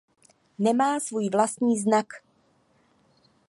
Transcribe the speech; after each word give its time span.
Nemá 0.59 0.99
svůj 0.99 1.29
vlastní 1.29 1.79
znak. 1.79 2.05